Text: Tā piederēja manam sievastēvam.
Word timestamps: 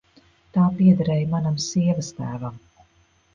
Tā 0.55 0.63
piederēja 0.79 1.27
manam 1.33 1.59
sievastēvam. 1.67 2.59